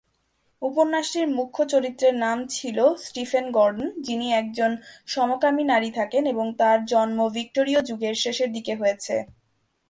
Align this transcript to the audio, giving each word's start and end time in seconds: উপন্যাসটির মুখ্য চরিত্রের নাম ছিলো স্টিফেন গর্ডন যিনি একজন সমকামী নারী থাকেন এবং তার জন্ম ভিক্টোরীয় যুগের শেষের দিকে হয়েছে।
উপন্যাসটির 0.61 1.27
মুখ্য 1.37 1.59
চরিত্রের 1.65 2.15
নাম 2.15 2.37
ছিলো 2.47 2.85
স্টিফেন 2.97 3.45
গর্ডন 3.51 3.87
যিনি 4.01 4.27
একজন 4.33 4.71
সমকামী 5.07 5.63
নারী 5.63 5.89
থাকেন 5.91 6.23
এবং 6.25 6.45
তার 6.59 6.77
জন্ম 6.85 7.19
ভিক্টোরীয় 7.29 7.79
যুগের 7.81 8.15
শেষের 8.23 8.49
দিকে 8.53 8.73
হয়েছে। 8.75 9.15